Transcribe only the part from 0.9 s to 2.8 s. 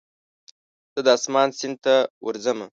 زه د اسمان سیند ته ورځمه